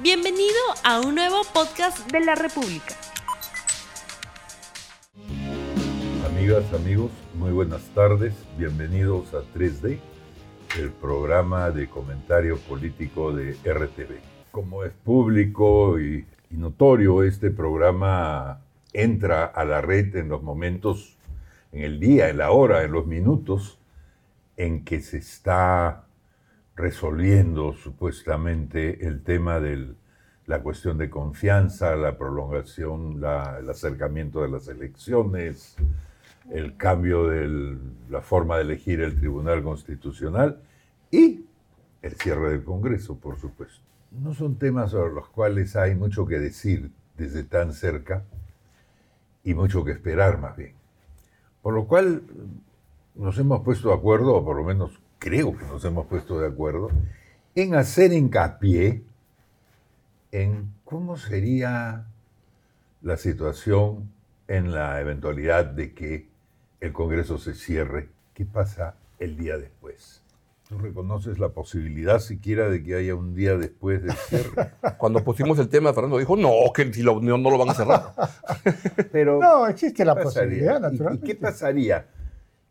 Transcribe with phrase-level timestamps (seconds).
[0.00, 0.54] Bienvenido
[0.84, 2.94] a un nuevo podcast de la República.
[6.24, 8.32] Amigas, amigos, muy buenas tardes.
[8.56, 9.98] Bienvenidos a 3D,
[10.78, 14.20] el programa de comentario político de RTV.
[14.52, 18.60] Como es público y, y notorio, este programa
[18.92, 21.18] entra a la red en los momentos,
[21.72, 23.80] en el día, en la hora, en los minutos
[24.56, 26.07] en que se está
[26.78, 29.94] resolviendo supuestamente el tema de
[30.46, 35.76] la cuestión de confianza, la prolongación, el acercamiento de las elecciones,
[36.50, 37.76] el cambio de
[38.08, 40.62] la forma de elegir el Tribunal Constitucional
[41.10, 41.44] y
[42.00, 43.82] el cierre del Congreso, por supuesto.
[44.12, 48.22] No son temas sobre los cuales hay mucho que decir desde tan cerca
[49.42, 50.74] y mucho que esperar más bien.
[51.60, 52.22] Por lo cual
[53.16, 56.48] nos hemos puesto de acuerdo, o por lo menos creo que nos hemos puesto de
[56.48, 56.90] acuerdo,
[57.54, 59.02] en hacer hincapié
[60.32, 62.06] en cómo sería
[63.02, 64.10] la situación
[64.46, 66.28] en la eventualidad de que
[66.80, 68.08] el Congreso se cierre.
[68.34, 70.22] ¿Qué pasa el día después?
[70.68, 74.72] ¿Tú reconoces la posibilidad siquiera de que haya un día después del cierre?
[74.98, 77.74] Cuando pusimos el tema, Fernando dijo, no, que si la Unión no lo van a
[77.74, 78.12] cerrar.
[79.10, 81.26] Pero, no, existe la posibilidad, naturalmente.
[81.26, 82.06] ¿Y qué pasaría?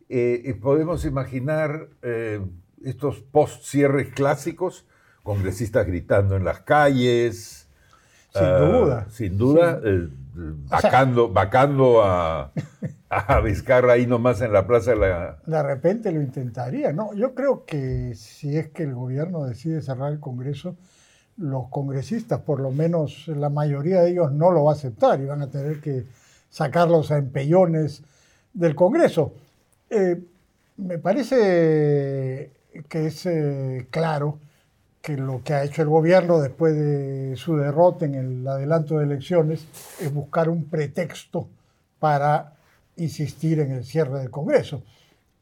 [0.09, 2.39] Eh, podemos imaginar eh,
[2.83, 4.85] estos post-cierres clásicos,
[5.23, 7.67] congresistas gritando en las calles.
[8.33, 9.07] Sin ah, duda.
[9.09, 10.07] Sin duda, eh,
[11.29, 12.51] vacando, a,
[13.09, 15.39] a, Vizcarra ahí nomás en la plaza de la...
[15.45, 17.13] De repente lo intentaría, ¿no?
[17.13, 20.75] Yo creo que si es que el gobierno decide cerrar el Congreso,
[21.37, 25.25] los congresistas, por lo menos la mayoría de ellos, no lo va a aceptar y
[25.25, 26.05] van a tener que
[26.49, 28.03] sacarlos a empellones
[28.53, 29.33] del Congreso.
[29.89, 30.21] Eh,
[30.77, 32.51] me parece
[32.89, 34.39] que es eh, claro
[35.01, 39.05] que lo que ha hecho el gobierno después de su derrota en el adelanto de
[39.05, 39.65] elecciones
[39.99, 41.47] es buscar un pretexto
[41.99, 42.53] para
[42.97, 44.83] insistir en el cierre del Congreso.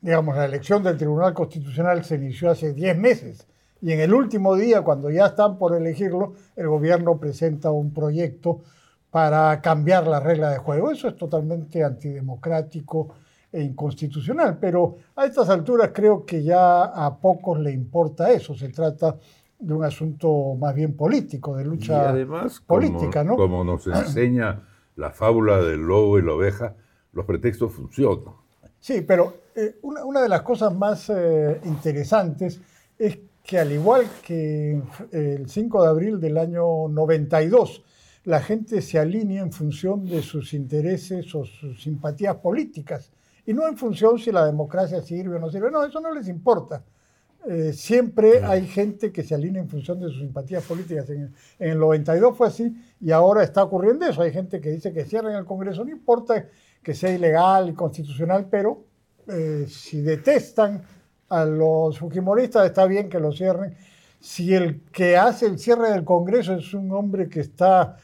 [0.01, 3.47] Digamos, la elección del Tribunal Constitucional se inició hace 10 meses
[3.81, 8.61] y en el último día, cuando ya están por elegirlo, el gobierno presenta un proyecto
[9.11, 10.91] para cambiar la regla de juego.
[10.91, 13.15] Eso es totalmente antidemocrático
[13.55, 18.67] e inconstitucional, pero a estas alturas creo que ya a pocos le importa eso, se
[18.67, 19.17] trata
[19.57, 22.13] de un asunto más bien político, de lucha
[22.67, 23.37] política, como, ¿no?
[23.37, 24.61] Como nos enseña
[24.97, 26.75] la fábula del lobo y la oveja,
[27.13, 28.35] los pretextos funcionan.
[28.77, 32.59] Sí, pero eh, una, de las cosas más eh, interesantes
[32.99, 37.83] es que al igual que el 5 de abril del año 92,
[38.25, 43.11] la gente se alinea en función de sus intereses o sus simpatías políticas
[43.45, 45.69] y no en función si la democracia sirve o no sirve.
[45.69, 46.83] No, eso no les importa.
[47.47, 51.07] Eh, siempre hay gente que se alinea en función de sus simpatías políticas.
[51.11, 54.23] En, el 92 fue así y ahora está ocurriendo eso.
[54.23, 56.47] Hay gente que dice que cierren el Congreso, no importa
[56.81, 58.83] que sea ilegal y constitucional, pero
[59.27, 60.81] eh, si detestan
[61.29, 63.75] a los fujimoristas, está bien que lo cierren.
[64.19, 67.97] Si el que hace el cierre del Congreso es un hombre que está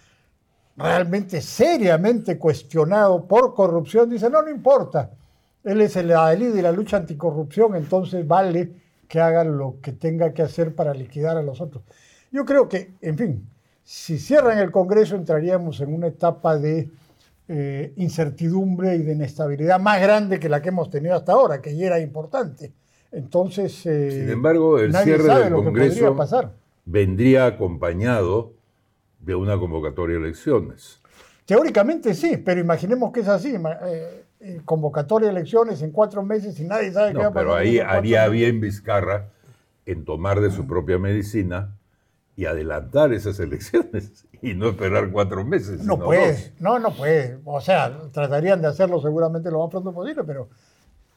[0.78, 5.09] realmente seriamente cuestionado por corrupción, dice, no, no importa
[5.64, 8.72] él es el líder de la lucha anticorrupción, entonces vale
[9.08, 11.84] que hagan lo que tenga que hacer para liquidar a los otros.
[12.32, 13.50] Yo creo que, en fin,
[13.84, 16.90] si cierran el Congreso entraríamos en una etapa de
[17.48, 21.76] eh, incertidumbre y de inestabilidad más grande que la que hemos tenido hasta ahora, que
[21.76, 22.72] ya era importante.
[23.12, 26.16] Entonces, eh, sin embargo, el cierre del Congreso
[26.86, 28.54] vendría acompañado
[29.20, 31.02] de una convocatoria de elecciones.
[31.46, 33.54] Teóricamente sí, pero imaginemos que es así.
[33.86, 37.44] Eh, eh, convocatoria de elecciones en cuatro meses y nadie sabe qué va a pasar.
[37.44, 39.29] Pero ahí haría bien Vizcarra
[39.85, 41.78] en tomar de su propia medicina
[42.35, 45.84] y adelantar esas elecciones y no esperar cuatro meses.
[45.84, 47.38] No puede, no, no puede.
[47.46, 50.50] O sea, tratarían de hacerlo seguramente lo más pronto posible, pero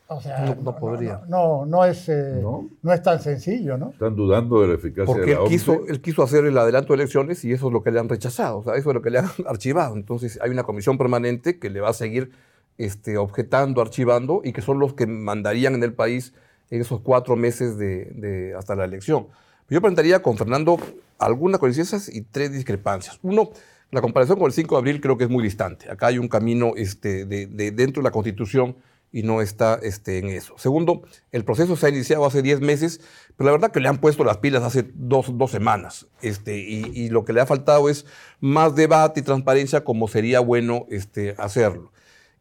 [0.06, 1.22] o sea, no, podría.
[1.28, 2.92] No, no, es, eh, no.
[2.92, 3.90] es tan sencillo, ¿no?
[3.90, 6.92] Están dudando de la eficacia Porque de la él quiso, él quiso hacer el adelanto
[6.92, 9.00] de elecciones y eso es lo que le han rechazado, o sea, eso es lo
[9.00, 9.96] que le han archivado.
[9.96, 12.32] Entonces hay una comisión permanente que le va a seguir
[12.78, 16.34] este, objetando, archivando, y que son los que mandarían en el país
[16.70, 19.28] en esos cuatro meses de, hasta la elección.
[19.68, 20.78] Yo plantearía con Fernando
[21.18, 23.18] algunas coincidencias y tres discrepancias.
[23.22, 23.50] Uno,
[23.90, 25.90] la comparación con el 5 de abril creo que es muy distante.
[25.90, 28.76] Acá hay un camino este, de, dentro de la Constitución
[29.12, 30.54] y no está este, en eso.
[30.58, 33.00] Segundo, el proceso se ha iniciado hace 10 meses,
[33.36, 36.08] pero la verdad que le han puesto las pilas hace dos, semanas.
[36.20, 38.06] Este, y, y, lo que le ha faltado es
[38.40, 41.93] más debate y transparencia como sería bueno este, hacerlo.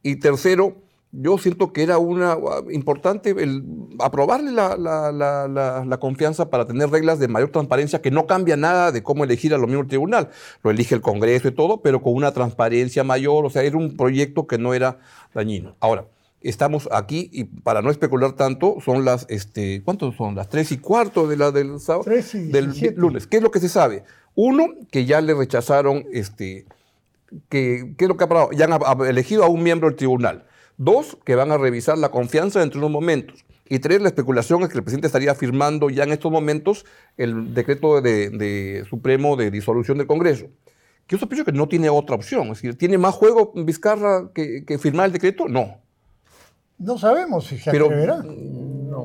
[0.04, 0.76] Y tercero,
[1.12, 3.64] yo siento que era una uh, importante el
[4.00, 8.26] aprobarle la, la- la- la- la confianza para tener reglas de mayor transparencia que no
[8.28, 10.30] cambia nada de cómo elegir a los miembros del tribunal.
[10.64, 13.46] Lo elige el Congreso y todo, pero con una transparencia mayor.
[13.46, 15.00] O sea, era un proyecto que no era
[15.34, 15.76] dañino.
[15.80, 16.08] Ahora,
[16.42, 20.36] estamos aquí y para no especular tanto, son las, este, ¿cuántos son?
[20.36, 23.28] Las tres y cuarto de la del sábado, Tres y del lunes.
[23.28, 24.04] ¿Qué es lo que se sabe?
[24.36, 26.66] Uno, que ya le rechazaron, este,
[27.50, 28.50] que, ¿qué es lo que ha pasado?
[28.52, 30.46] Ya han a- elegido a un miembro del tribunal.
[30.78, 33.46] Dos, que van a revisar la confianza dentro de unos momentos.
[33.70, 36.86] Y tres, la especulación es que el presidente estaría firmando ya en estos momentos
[37.18, 40.48] el decreto de, de supremo de disolución del Congreso.
[41.08, 42.44] Que yo sospecho que no tiene otra opción.
[42.48, 45.48] Es decir, ¿tiene más juego Vizcarra que, que firmar el decreto?
[45.48, 45.78] No.
[46.78, 48.24] No sabemos si se Pero atreverá.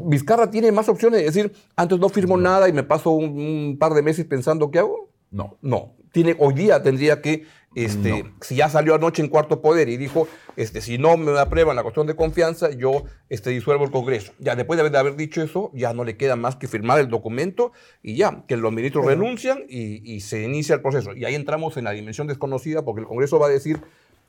[0.07, 1.21] Vizcarra tiene más opciones.
[1.21, 4.71] Es decir, antes no firmo nada y me paso un, un par de meses pensando
[4.71, 5.11] qué hago.
[5.31, 5.57] No.
[5.61, 7.45] No, tiene, hoy día tendría que,
[7.85, 10.27] este, si ya salió anoche en cuarto poder y dijo,
[10.57, 14.33] este, si no me aprueban la cuestión de confianza, yo este, disuelvo el Congreso.
[14.39, 16.99] Ya después de haber, de haber dicho eso, ya no le queda más que firmar
[16.99, 17.73] el documento
[18.03, 21.15] y ya, que los ministros renuncian y, y se inicia el proceso.
[21.15, 23.81] Y ahí entramos en la dimensión desconocida porque el Congreso va a decir,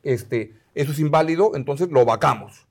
[0.04, 2.68] este, eso es inválido, entonces lo vacamos.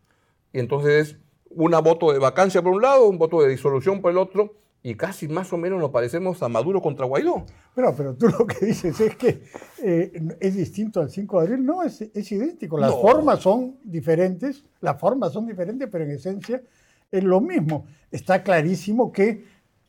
[0.52, 1.16] Y entonces
[1.50, 4.94] una voto de vacancia por un lado, un voto de disolución por el otro, y
[4.94, 7.44] casi más o menos nos parecemos a Maduro contra Guaidó.
[7.74, 9.42] Pero, pero tú lo que dices es que
[9.82, 11.64] eh, es distinto al 5 de abril.
[11.66, 12.78] No, es, es idéntico.
[12.78, 13.00] Las No.
[13.00, 16.62] formas son diferentes, las formas son diferentes, pero en esencia
[17.10, 17.86] es lo mismo.
[18.10, 19.44] Está clarísimo que,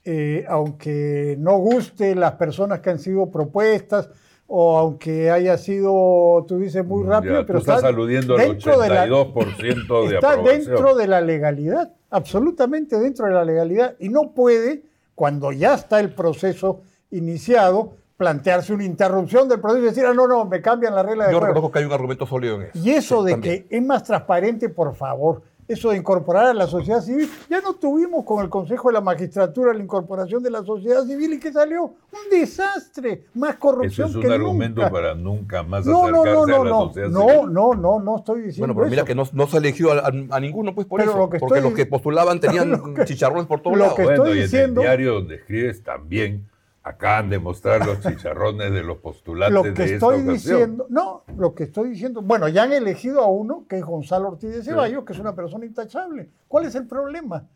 [0.05, 4.09] eh, aunque no guste las personas que han sido propuestas,
[4.51, 8.41] o aunque haya sido, tú dices, muy rápido, Ya, tú pero estás está aludiendo al
[8.49, 10.65] dentro de la- 82% de está aprobación.
[10.65, 14.83] dentro de la legalidad, absolutamente dentro de la legalidad, y no puede,
[15.15, 20.27] cuando ya está el proceso iniciado, plantearse una interrupción del proceso y decir, ah, no,
[20.27, 21.53] no, me cambian la regla de Yo juego.
[21.53, 22.71] reconozco que hay un argumento sólido en eso.
[22.77, 23.67] Y eso Sí, de también.
[23.67, 27.73] que es más transparente, por favor, eso de incorporar a la sociedad civil, ya no
[27.75, 31.53] tuvimos con el Consejo de la Magistratura la incorporación de la sociedad civil y que
[31.53, 34.91] salió un desastre, más corrupción es un que argumento nunca.
[34.91, 37.53] para nunca más No, no, acercarse no, no, a la no, sociedad no, civil.
[37.53, 39.07] no, no, no estoy diciendo Bueno, pero mira eso.
[39.07, 41.19] que no, no se elegido a, a- a ninguno, pues por Pero eso.
[41.19, 43.95] lo que porque estoy- los que postulaban tenían lo que- chicharrones por todos lo lados.
[43.97, 46.48] que Bueno, estoy y diciendo- en el diario donde escribes también
[46.83, 50.33] acaban de mostrar los chicharrones de los postulantes lo que de esta estoy ocasión.
[50.33, 54.29] diciendo, no, lo que estoy diciendo, bueno, ya han elegido a uno que es Gonzalo
[54.29, 56.29] Ortiz de Ceballos, que es una persona intachable.
[56.47, 57.47] ¿Cuál es el problema?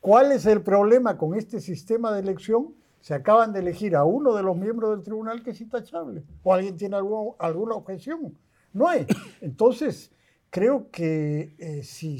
[0.00, 2.74] ¿Cuál es el problema con este sistema de elección?
[3.00, 6.22] Se acaban de elegir a uno de los miembros del tribunal que es intachable.
[6.42, 8.36] ¿O alguien tiene algo- alguna objeción?
[8.72, 9.06] No hay.
[9.40, 10.10] Entonces,
[10.50, 12.18] creo que eh, si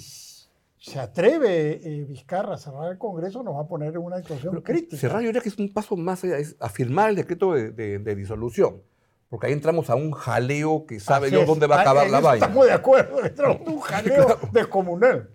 [0.90, 4.60] se atreve eh, Vizcarra a cerrar el Congreso, nos va a poner en una situación
[4.60, 4.96] crítica.
[4.98, 7.98] Cerrar yo diría que es un paso más allá, es afirmar el decreto de, de-
[7.98, 8.82] de disolución.
[9.30, 12.20] Porque ahí entramos a un jaleo que sabe Dios dónde va a Ah, acabar la
[12.20, 12.44] vaina.
[12.46, 14.40] Estamos de acuerdo, entramos en un jaleo Claro.
[14.52, 15.30] descomunal.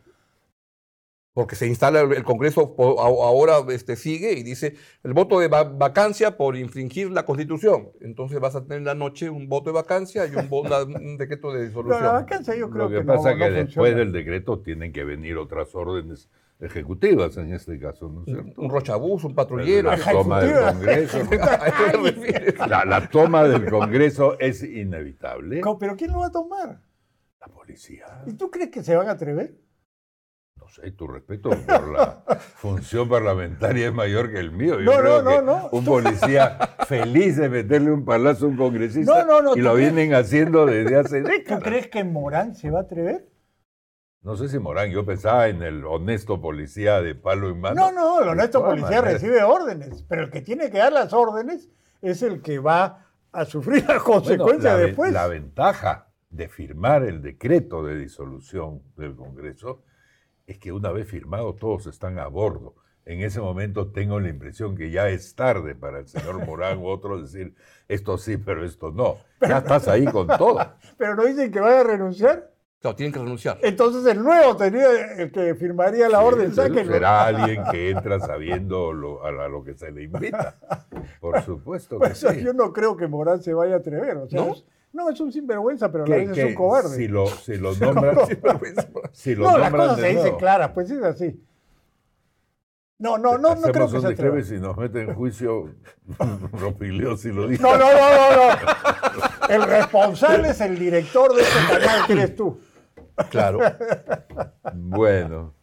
[1.40, 4.76] Porque se instala el, el Congreso, ahora este, sigue y dice
[5.06, 7.92] el voto de va- vacancia por infringir la Constitución.
[8.02, 11.60] Entonces vas a tener en la noche un voto de vacancia y un, decreto de
[11.60, 12.04] Pero disolución.
[12.04, 13.98] la vacancia yo creo Lo que, que, pasa no, es que no después funciona.
[14.00, 18.62] del decreto tienen que venir otras órdenes ejecutivas en este caso, ¿no es cierto?
[18.62, 19.92] un rochabús, un patrullero.
[19.92, 20.62] La toma del.
[20.66, 21.20] Congreso.
[22.68, 25.62] La, la toma del Congreso es inevitable.
[25.80, 26.82] ¿Pero quién lo va a tomar?
[27.40, 29.56] La policía, ¿Y tú crees que se van a atrever?
[30.78, 32.24] No sé, tu respeto por la
[32.56, 34.80] función parlamentaria es mayor que el mío.
[34.80, 35.70] Yo No, creo no, no, que no.
[35.72, 36.58] Un policía
[36.88, 39.94] feliz de meterle un palazo a un congresista No, no, no, y ¿tú lo crees?
[39.94, 43.28] vienen haciendo desde hace ¿Tú crees que Morán se va a atrever?
[44.22, 47.76] No sé si Morán, yo pensaba en el honesto policía de palo en mano.
[47.76, 49.14] No, no, el honesto policía maneras.
[49.14, 51.70] recibe órdenes, pero el que tiene que dar las órdenes
[52.02, 55.14] es el que va a sufrir las Bueno, consecuencias la, después.
[55.14, 59.84] la ventaja de firmar el decreto de disolución del Congreso
[60.52, 62.76] es que una vez firmado todos están a bordo.
[63.06, 66.88] En ese momento tengo la impresión que ya es tarde para el señor Morán u
[66.88, 67.56] otro decir
[67.88, 69.18] esto sí, pero esto no.
[69.42, 70.60] Ya estás ahí con todo.
[70.98, 72.52] Pero no dicen que vaya a renunciar.
[72.82, 73.58] Claro, tienen que renunciar.
[73.64, 76.94] Entonces el nuevo tenía, el que firmaría la orden, sáquenlo.
[76.94, 80.58] Será alguien que entra sabiendo lo- a, lo que se le invita.
[81.20, 82.44] Por supuesto que Pues, sí.
[82.44, 84.18] Yo no creo que Morán se vaya a atrever.
[84.18, 84.56] O sea, ¿No?
[85.00, 86.96] Es- no, es un sinvergüenza, pero a la vez es un cobarde.
[86.96, 88.18] Si lo, si lo nombran,
[89.14, 90.38] si lo no, las nombran cosas de se dicen nuevo.
[90.38, 91.44] claras, pues es así.
[92.98, 94.42] No, no, no, no creo que un se atreva.
[94.44, 95.74] si nos mete en juicio.
[96.60, 97.64] Ropilio si lo dice.
[97.64, 99.54] No, no, no, no, no.
[99.56, 102.60] El responsable es el director de este canal que eres tú.
[103.30, 103.60] Claro.
[104.74, 105.54] Bueno,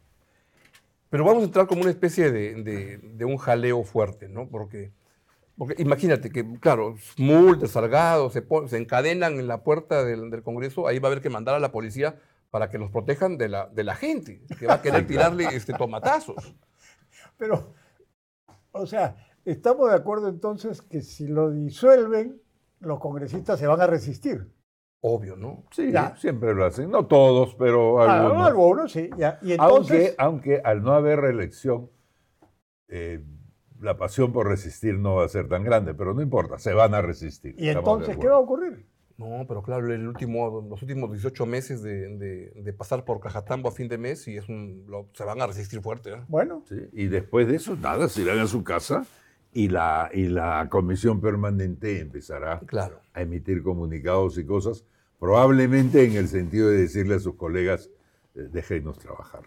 [1.11, 4.49] Pero vamos a entrar como una especie de, de- de un jaleo fuerte, ¿no?
[4.49, 4.91] Porque,
[5.57, 10.87] porque imagínate que, claro, multas, salgados, se, se encadenan en la puerta del, del Congreso,
[10.87, 12.21] ahí va a haber que mandar a la policía
[12.51, 15.73] para que los protejan de la, de la gente, que va a querer tirarle este,
[15.73, 16.55] tomatazos.
[17.39, 17.75] Pero,
[18.73, 22.41] o sea, estamos de acuerdo entonces que si lo disuelven,
[22.81, 24.53] los congresistas se van a resistir.
[25.01, 25.65] Obvio, ¿no?
[25.71, 26.17] Sí, Ya.
[26.17, 26.91] siempre lo hacen.
[26.91, 28.47] No todos, pero Ah, algunos.
[28.47, 29.09] algunos, sí.
[29.17, 29.39] ya.
[29.43, 31.91] Y Aunque, entonces, aunque al no haber reelección,
[32.89, 33.23] eh,
[33.81, 36.95] la pasión por resistir no va a ser tan grande, pero no importa, se van
[36.95, 37.55] a resistir.
[37.59, 38.87] y entonces ¿qué va a ocurrir?
[39.19, 43.71] No, pero claro, el último, los últimos 18 meses de, de- de pasar por Cajatambo
[43.71, 46.11] a fin de mes y es un, lo- se van a resistir fuerte.
[46.13, 46.23] ¿eh?
[46.29, 49.07] Bueno, Sí, Y después de eso, nada, se irán a su casa
[49.55, 53.01] y la, y la comisión permanente empezará Claro.
[53.15, 54.85] a emitir comunicados y cosas,
[55.19, 57.89] probablemente en el sentido de decirle a sus colegas,
[58.45, 59.43] déjenos trabajar.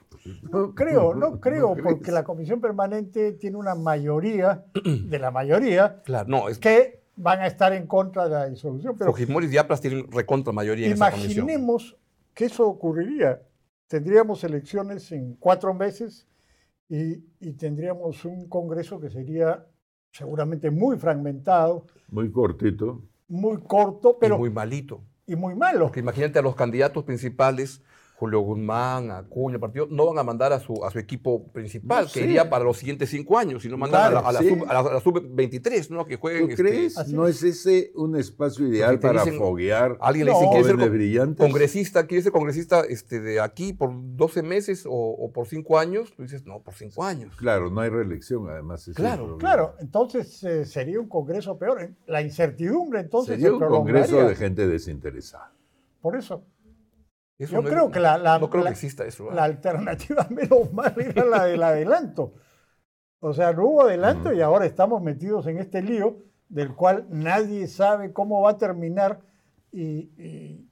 [0.52, 6.28] no creo, no creo, porque la comisión permanente tiene una mayoría, de la mayoría, Claro,
[6.30, 8.96] no, es que que van a estar en contra de la disolución.
[8.98, 11.32] Pero Fujimori y Diaplas tienen recontra mayoría en esa comisión.
[11.50, 11.98] imaginemos
[12.34, 13.42] que eso ocurriría.
[13.88, 16.28] Tendríamos elecciones en cuatro meses
[16.88, 19.66] y, y tendríamos un Congreso que sería
[20.12, 23.04] seguramente muy fragmentado, Muy cortito.
[23.28, 25.04] muy corto, pero y muy malito.
[25.28, 25.86] y muy malo.
[25.86, 27.82] Porque imagínate a los candidatos principales,
[28.20, 32.04] Julio Guzmán, Acuña, el partido, no van a mandar a su, a su equipo principal,
[32.06, 32.26] No que sé.
[32.26, 34.50] iría para los siguientes cinco años, sino mandan Claro, a la, a la sí.
[34.50, 36.06] sub, a la- a la sub-23, ¿no?
[36.06, 36.48] Que jueguen.
[36.48, 37.08] ¿Tú este, crees?
[37.08, 37.42] ¿No es.
[37.44, 40.40] es ese un espacio ideal para dicen- foguear Alguien le No.
[40.40, 41.46] dice, ¿quieres ser brillantes?
[41.46, 42.08] congresista?
[42.08, 46.12] ¿Quieres ser congresista este, de aquí por 12 meses o, o por cinco años?
[46.14, 47.36] Tú dices, no, por cinco años.
[47.38, 48.82] Claro, no hay reelección, además.
[48.82, 49.38] ese Claro.
[49.38, 51.90] Claro, entonces eh, sería un Congreso peor.
[52.08, 55.54] La incertidumbre entonces Sería se un congreso de gente desinteresada.
[56.02, 56.44] Por eso,
[57.40, 59.32] Eso Yo no es- creo que la- la- no creo la- que exista eso.
[59.32, 62.34] la alternativa menos mal era la del adelanto.
[63.22, 66.18] O sea, no hubo adelanto y ahora estamos metidos en este lío
[66.50, 69.20] del cual nadie sabe cómo va a terminar
[69.72, 70.70] y, y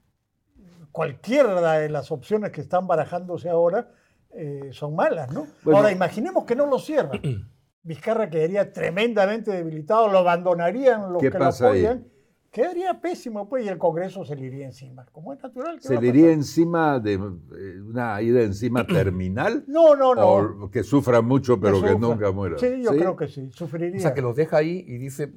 [0.92, 3.92] cualquiera de las opciones que están barajándose ahora
[4.34, 5.48] eh, son malas, ¿no?
[5.64, 5.78] Bueno.
[5.80, 7.22] ahora, imaginemos que no lo cierran.
[7.84, 12.06] Vizcarra quedaría tremendamente debilitado, lo abandonarían los ¿Qué que lo ahí?
[12.52, 15.06] Quedaría pésimo, pues, y el Congreso se le iría encima.
[15.12, 15.80] Como es natural.
[15.80, 19.64] ¿qué va ¿Se le iría encima de eh, una ida encima terminal?
[19.68, 20.66] No, no, no.
[20.66, 22.58] O que sufra mucho, pero que, nunca muera.
[22.58, 23.98] Sí, yo creo que sí, sufriría.
[23.98, 25.34] O sea, que los deja ahí y dice,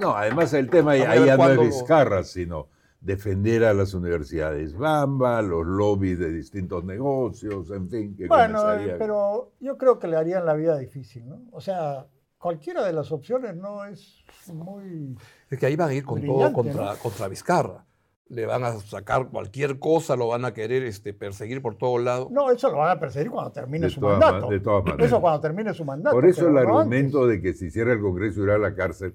[0.00, 2.68] No, además el tema ahí ya no es ¿cuándo lo- Vizcarra, sino
[3.02, 8.94] defender a las universidades Bamba, los lobbies de distintos negocios, en fin, que bueno, eh,
[8.96, 11.42] pero yo creo que le harían la vida difícil, ¿no?
[11.50, 12.06] O sea,
[12.38, 15.16] cualquiera de las opciones no es muy...
[15.54, 17.84] es que ahí van a ir con Brillante, todo contra, contra Vizcarra.
[18.28, 22.30] Le van a sacar cualquier cosa, lo van a querer este, perseguir por todos lados.
[22.30, 24.46] No, eso lo van a perseguir cuando termine De su mandato.
[24.46, 25.06] ma- de todas maneras.
[25.06, 26.16] Eso cuando termine su mandato.
[26.16, 27.36] Por eso el argumento antes.
[27.36, 29.14] de que si cierra el Congreso irá a la cárcel,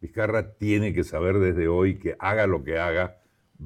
[0.00, 3.18] Vizcarra tiene que saber desde hoy que haga lo que haga,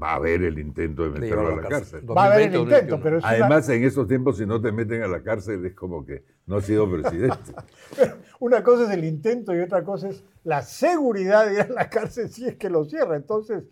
[0.03, 2.03] va a haber el intento de meterlo a la cárcel.
[2.11, 3.03] Va a haber el 2020 o intento, 2021.
[3.03, 5.75] pero es una- Además, en estos tiempos, si no te meten a la cárcel, es
[5.75, 7.37] como que no has sido presidente.
[8.43, 11.89] Una cosa es el intento y otra cosa es la seguridad de ir a la
[11.89, 13.15] cárcel si es que lo cierra.
[13.17, 13.63] Entonces,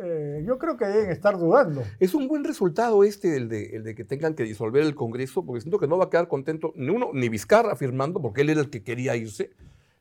[0.00, 1.82] eh, yo creo que deben estar dudando.
[1.98, 5.44] Es un buen resultado este, el de, el de que tengan que disolver el Congreso,
[5.44, 8.50] porque siento que no va a quedar contento ni uno, ni Vizcarra firmando, porque él
[8.50, 9.50] era el que quería irse,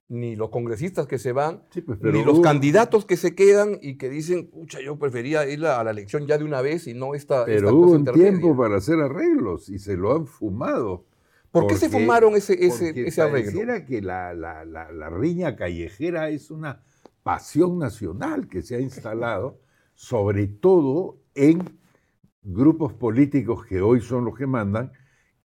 [0.10, 3.36] ni los congresistas que se van, Sí, pues, pero ni los hubo- candidatos que se
[3.36, 6.88] quedan y que dicen, pucha, yo prefería ir a la elección ya de una vez
[6.88, 8.30] y no esta, esta Pero cosa hubo un intermedia".
[8.32, 11.06] tiempo para hacer arreglos y se lo han fumado.
[11.62, 13.52] ¿Por qué se fumaron ese, ese, porque ese arreglo?
[13.52, 16.84] pareciera que la, la- la- la riña callejera es una
[17.24, 19.60] pasión nacional que se ha instalado,
[19.94, 21.78] sobre todo en
[22.42, 24.92] grupos políticos que hoy son los que mandan,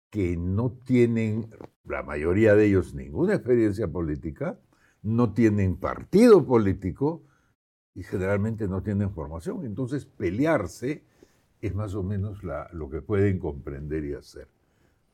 [0.10, 1.50] que no tienen,
[1.86, 4.60] la mayoría de ellos, ninguna experiencia política,
[5.01, 7.24] no tienen partido político
[7.96, 9.65] y generalmente no tienen formación.
[9.65, 11.03] Entonces, pelearse
[11.62, 14.48] es más o menos la- lo que pueden comprender y hacer.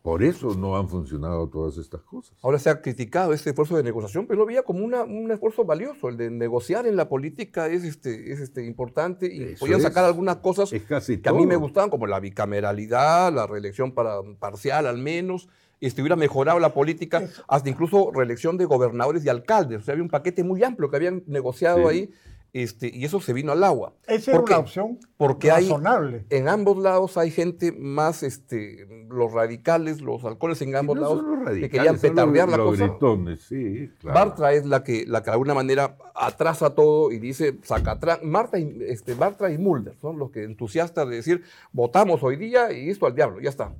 [0.07, 2.33] Por eso no han funcionado todas estas cosas.
[2.41, 5.65] Ahora se ha criticado este esfuerzo de negociación, pero lo veía como una- un esfuerzo
[5.65, 6.07] valioso.
[6.07, 10.05] El de negociar en la política es, este, es este, importante y Eso podían sacar
[10.05, 10.07] es.
[10.11, 14.97] algunas cosas que a mí me gustaban, como la bicameralidad, la reelección para, parcial al
[14.97, 15.49] menos,
[15.81, 17.43] este, hubiera mejorado la política, Eso.
[17.47, 19.81] hasta incluso reelección de gobernadores y alcaldes.
[19.81, 21.85] O sea, había un paquete muy amplio que habían negociado Sí.
[21.85, 22.09] ahí
[22.53, 23.93] este, y eso se vino al agua.
[24.07, 26.25] Esa era una opción Porque hay, razonable.
[26.29, 31.21] en ambos lados hay gente más, este, los radicales, los halcones en ambos no lados,
[31.23, 32.87] que radicales, querían los- petardear la los cosa.
[32.87, 34.19] gritones, sí, claro.
[34.19, 38.19] Bartra es la que, la que de alguna manera atrasa todo y dice saca atrás.
[38.23, 42.71] Marta y, este, Bartra y Mulder son los que entusiastas de decir votamos hoy día
[42.71, 43.75] y esto al diablo, ya está.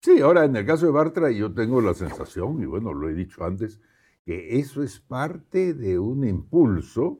[0.00, 3.14] Sí, ahora en el caso de Bartra yo tengo la sensación, y bueno, lo he
[3.14, 3.80] dicho antes,
[4.24, 7.18] que eso es parte de un impulso,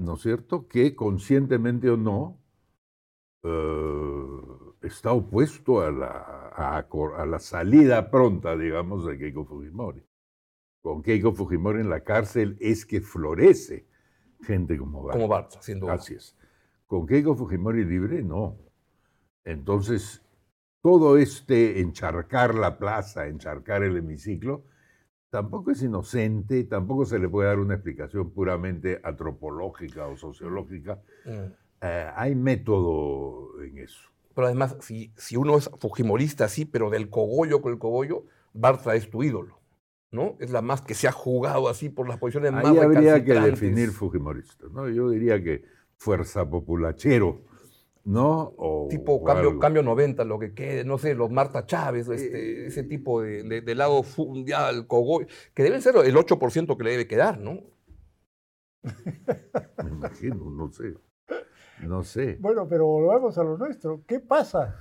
[0.00, 2.38] ¿no es cierto?, que conscientemente o no,
[3.42, 4.40] eh,
[4.82, 10.02] está opuesto a la, a, a la salida pronta, digamos, de Keiko Fujimori.
[10.82, 13.86] Con Keiko Fujimori en la cárcel es que florece
[14.42, 15.20] gente como Bartra.
[15.20, 15.94] Como Bartra, sin duda.
[15.94, 16.36] Así es.
[16.86, 18.56] Con Keiko Fujimori libre, no.
[19.44, 20.22] Entonces,
[20.82, 24.64] todo este encharcar la plaza, encharcar el hemiciclo,
[25.30, 31.00] tampoco es inocente, tampoco se le puede dar una explicación puramente antropológica o sociológica.
[31.24, 31.52] Mm.
[31.82, 34.10] Eh, hay método en eso.
[34.34, 38.94] Pero además, si, si uno es fujimorista, sí, pero del cogollo con el cogollo, Bartra
[38.94, 39.60] es tu ídolo.
[40.12, 40.36] ¿no?
[40.40, 43.32] Es la más que se ha jugado así por las posiciones más Ahí habría que
[43.32, 44.88] definir fujimorista, ¿no?
[44.88, 45.64] Yo diría que
[45.96, 47.42] fuerza populachero,
[48.04, 48.52] ¿no?
[48.56, 52.66] O, Tipo cambio, cambio 90, lo que quede, no sé, los Marta Chávez, Eh, este,
[52.66, 56.90] ese tipo de, de- de lado fundial, cogollo, que deben ser el 8% que le
[56.92, 57.60] debe quedar, ¿no?
[59.84, 60.94] Me imagino, no sé.
[61.86, 62.36] No sé.
[62.40, 64.02] Bueno, pero volvamos a lo nuestro.
[64.06, 64.76] ¿Qué pasa?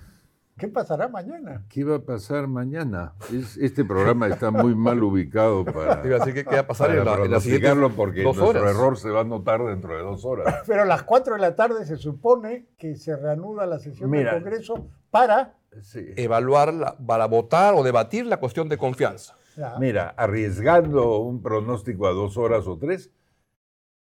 [0.60, 1.64] ¿Qué pasará mañana?
[1.70, 3.14] ¿Qué va a pasar mañana?
[3.34, 6.68] Es- este programa está muy mal ubicado para, iba a decir que qué va a
[6.68, 9.24] pasar para en, la, en las siguientes pronosticarlo porque dos nuestro error se va a
[9.24, 10.64] notar dentro de dos horas.
[10.68, 14.34] Pero a las 4 de la tarde se supone que se reanuda la sesión Mira.
[14.34, 15.56] del Congreso para...
[15.82, 16.06] Sí.
[16.18, 19.36] Evaluar, la- para votar o debatir la cuestión de confianza.
[19.56, 23.12] Ya, Mira, arriesgando un pronóstico a dos horas o tres,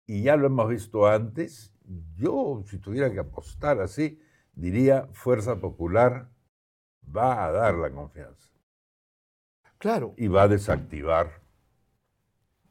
[0.06, 1.74] y ya lo hemos visto antes,
[2.16, 4.20] yo si tuviera que apostar así,
[4.54, 6.30] diría Fuerza Popular
[7.16, 8.50] va a dar la confianza
[9.78, 10.14] Claro.
[10.18, 11.42] y va a desactivar,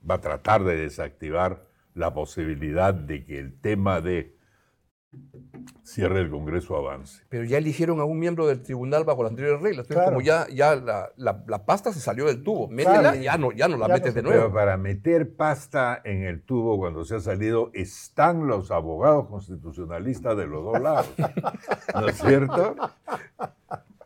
[0.09, 4.35] va a tratar de desactivar la posibilidad de que el tema de
[5.83, 7.23] cierre del Congreso avance.
[7.31, 9.87] Pero ya eligieron a un miembro del tribunal bajo las anteriores reglas.
[9.87, 10.11] Entonces, Claro.
[10.11, 13.21] como ya, ya la, la- la pasta se salió del tubo, métela Claro.
[13.23, 14.53] ya no, ya no la Ya metes de Pero nuevo.
[14.53, 20.47] para meter pasta en el tubo cuando se ha salido están los abogados constitucionalistas de
[20.47, 21.09] los dos lados.
[21.95, 22.77] ¿No es cierto?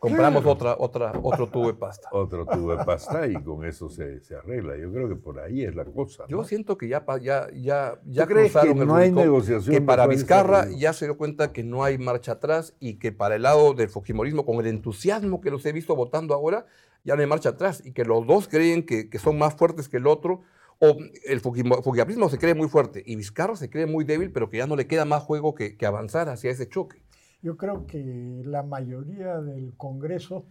[0.00, 2.08] Compramos otra, otra, otro tubo de pasta.
[2.12, 4.76] Otro tubo de pasta y con eso se, se arregla.
[4.78, 6.24] Yo creo que por ahí es la cosa.
[6.26, 6.44] Yo ¿no?
[6.44, 9.82] siento que ya, ya, ya, ya ¿Tú crees cruzaron que el no hay negociación Que
[9.82, 13.36] para de Vizcarra ya se dio cuenta que no hay marcha atrás y que para
[13.36, 16.64] el lado del fujimorismo, con el entusiasmo que los he visto votando ahora,
[17.04, 19.88] ya no hay marcha atrás y que los dos creen que, que son más fuertes
[19.88, 20.40] que el otro.
[20.82, 20.96] O
[21.26, 24.56] el fujimo- fujimorismo se cree muy fuerte y Vizcarra se cree muy débil, pero que
[24.56, 27.02] ya no le queda más juego que, que avanzar hacia ese choque.
[27.42, 30.44] Yo creo que la mayoría del Congreso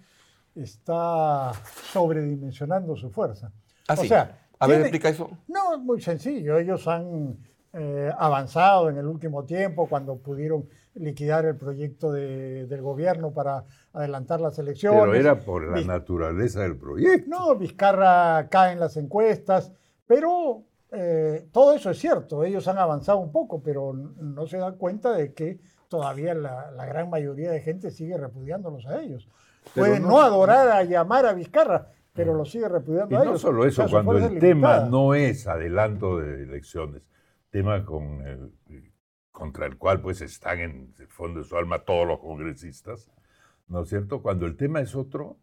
[0.56, 1.52] está
[1.92, 3.52] sobredimensionando su fuerza.
[3.88, 4.08] Ah, O sí.
[4.08, 5.30] sea, a ver, explica eso.
[5.48, 6.58] No, es muy sencillo.
[6.58, 7.38] Ellos han
[7.74, 13.64] eh, avanzado en el último tiempo cuando pudieron liquidar el proyecto de- del gobierno para
[13.94, 15.00] adelantar las elecciones.
[15.02, 17.30] Pero era por la Viz- naturaleza del proyecto.
[17.30, 19.72] No, Vizcarra cae en las encuestas,
[20.08, 22.44] pero eh, todo eso es cierto.
[22.44, 26.86] Ellos han avanzado un poco, pero no se dan cuenta de que todavía la, la
[26.86, 29.28] gran mayoría de gente sigue repudiándolos a ellos.
[29.76, 33.22] Pero Puede no- no, adorar a llamar a Vizcarra, pero lo sigue repudiando Y a
[33.24, 33.34] ellos.
[33.34, 34.90] no solo eso, cuando el tema limitada.
[34.90, 37.02] no es adelanto de elecciones,
[37.50, 38.54] tema con el-
[39.32, 43.10] contra el cual pues están en el fondo de su alma todos los congresistas,
[43.68, 44.22] ¿no es cierto?
[44.22, 45.38] Cuando el tema es otro,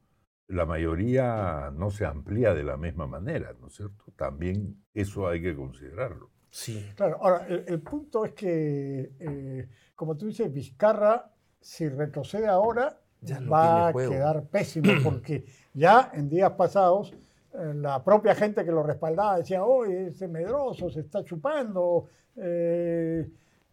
[0.48, 4.04] la mayoría no se amplía de la misma manera, ¿no es cierto?
[4.16, 6.30] También eso hay que considerarlo.
[6.50, 6.86] Sí.
[6.94, 11.30] Claro, ahora, el, el punto es que, eh, como tú dices, Vizcarra,
[11.60, 17.12] si retrocede ahora, Ya no va a quedar pésimo, porque ya en días pasados,
[17.54, 22.04] eh, la propia gente que lo respaldaba decía, oye, ese medroso se está chupando.
[22.36, 23.28] eh,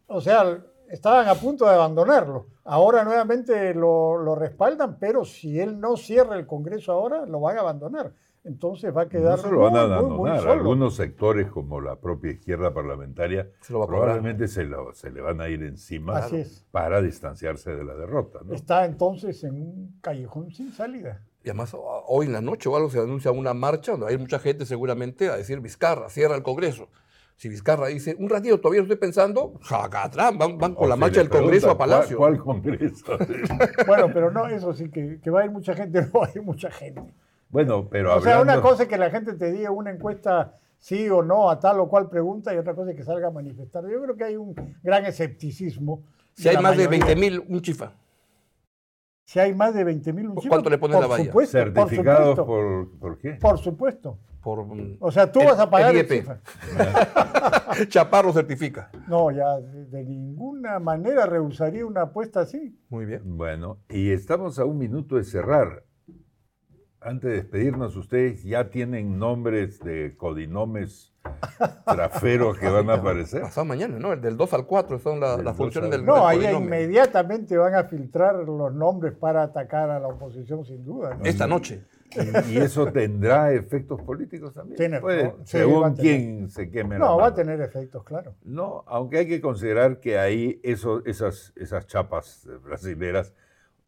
[0.07, 0.57] o sea,
[0.89, 2.47] estaban a punto de abandonarlo.
[2.65, 7.57] Ahora nuevamente lo, lo respaldan, pero si él no cierra el Congreso ahora, lo van
[7.57, 8.13] a abandonar.
[8.45, 10.39] Entonces va a quedar No se lo van a muy, muy, muy abandonar.
[10.41, 10.51] solo.
[10.51, 14.01] Algunos sectores, como la propia izquierda parlamentaria, Se lo va a cobrar.
[14.03, 16.65] probablemente se, lo- se le van a ir encima Así es.
[16.71, 18.39] para distanciarse de la derrota.
[18.43, 18.53] ¿no?
[18.53, 21.21] Está entonces en un callejón sin salida.
[21.43, 21.75] Y además,
[22.07, 25.29] hoy en la noche o algo se anuncia una marcha donde hay mucha gente seguramente
[25.29, 26.89] a decir Vizcarra, cierra el Congreso.
[27.35, 31.19] Si Vizcarra dice, un ratito, todavía estoy pensando, jacatrán, van, van con O la marcha
[31.19, 32.15] del Congreso a Palacio.
[32.17, 33.17] ¿Cuál, cuál Congreso?
[33.87, 36.31] Bueno, pero no, eso sí, que, que va a ir mucha gente, no va a
[36.35, 37.01] ir mucha gente.
[37.53, 41.07] Bueno, pero O sea, una cosa es que la gente te diga una encuesta sí
[41.09, 43.83] o no a tal o cual pregunta y otra cosa es que salga a manifestar.
[43.89, 46.03] Yo creo que hay un gran escepticismo.
[46.35, 47.05] Si hay más de mayoría.
[47.05, 47.93] 20 mil, un chifa.
[49.25, 51.23] Si hay más de 20 mil, ¿Cuánto le pones por la valla?
[51.25, 52.45] Supuesto, certificados por supuesto.
[52.45, 53.31] por, por qué?
[53.39, 54.17] Por supuesto.
[54.41, 54.65] Por,
[54.99, 56.39] O sea, tú El- vas a pagar el el chifa.
[57.87, 58.89] Chaparro certifica.
[59.07, 62.77] No, ya de, de ninguna manera rehusaría una apuesta así.
[62.89, 63.21] Muy bien.
[63.37, 65.83] Bueno, y estamos a un minuto de cerrar.
[67.05, 71.13] Antes de despedirnos, ustedes ya tienen nombres de codinomes
[71.85, 73.41] traferos que van a aparecer.
[73.41, 74.13] Pasado mañana, ¿no?
[74.13, 76.37] El del 2 al 4 son la- las 2 funciones al- del No, del ahí
[76.39, 76.65] codinome.
[76.65, 81.15] inmediatamente van a filtrar los nombres para atacar a la oposición, sin duda.
[81.15, 81.25] ¿no?
[81.25, 81.83] Esta noche.
[82.47, 84.77] Y, y eso tendrá efectos políticos también.
[84.77, 88.35] Tiene- no, va según quién se queme la No, va a tener efectos, claro.
[88.43, 93.33] No, aunque hay que considerar que ahí eso, esas, esas chapas eh, brasileras,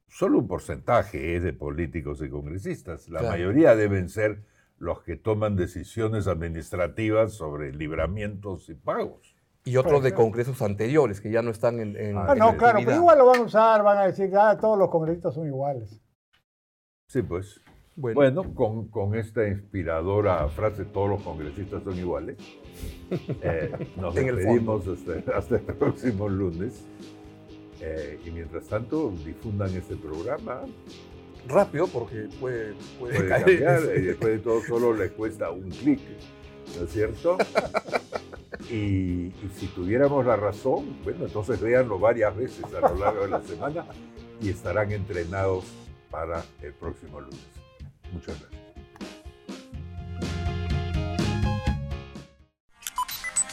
[0.07, 3.09] solo un porcentaje es de políticos y congresistas.
[3.09, 3.33] La Claro.
[3.33, 4.43] mayoría deben ser
[4.77, 9.35] los que toman decisiones administrativas sobre libramientos y pagos.
[9.63, 11.95] Y otros de congresos anteriores que ya no están en.
[11.97, 14.29] en- Ah, Ah, en no, claro, pero igual lo van a usar, van a decir,
[14.37, 15.99] ah, todos los congresistas son iguales.
[17.07, 17.61] Sí, pues.
[17.97, 22.37] Bueno, Bueno, con, con esta inspiradora frase, todos los congresistas son iguales,
[23.41, 26.85] eh, nos despedimos hasta, hasta el próximo lunes.
[27.87, 30.61] Eh, y mientras tanto, difundan este programa,
[31.47, 33.45] rápido porque puede, puede puede caer.
[33.45, 35.99] cambiar, y después de todo solo le cuesta un clic,
[36.77, 37.37] ¿no es cierto?
[38.71, 43.29] Y, y si tuviéramos la razón, bueno, entonces véanlo varias veces a lo largo de
[43.29, 43.85] la semana
[44.41, 45.65] y estarán entrenados
[46.09, 47.45] para el próximo lunes.
[48.11, 48.64] Muchas gracias.